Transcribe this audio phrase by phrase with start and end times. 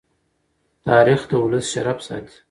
[0.87, 2.35] تاریخ د ولس شرف ساتي.